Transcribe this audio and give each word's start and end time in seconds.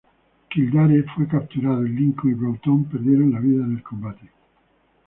Kildare 0.49 1.03
fue 1.15 1.27
capturado 1.27 1.85
y 1.85 1.89
Lincoln 1.89 2.31
y 2.31 2.33
Broughton 2.33 2.85
perdieron 2.85 3.33
la 3.33 3.39
vida 3.39 3.63
en 3.63 3.75
el 3.77 3.83
combate. 3.83 4.31